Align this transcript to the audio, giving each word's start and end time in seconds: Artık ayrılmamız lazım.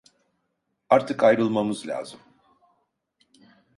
Artık 0.89 1.23
ayrılmamız 1.23 1.87
lazım. 1.87 2.19